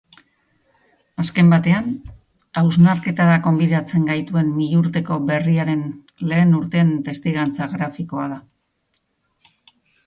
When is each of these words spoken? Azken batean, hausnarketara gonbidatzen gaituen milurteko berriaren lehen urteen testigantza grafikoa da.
Azken 1.23 1.51
batean, 1.53 1.91
hausnarketara 2.61 3.35
gonbidatzen 3.49 4.09
gaituen 4.13 4.51
milurteko 4.55 5.19
berriaren 5.29 5.85
lehen 6.33 6.59
urteen 6.63 6.95
testigantza 7.11 7.71
grafikoa 7.77 8.27
da. 8.35 8.43